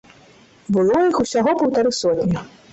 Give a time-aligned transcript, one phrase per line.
[0.77, 2.47] Было іх усяго паўтары сотні.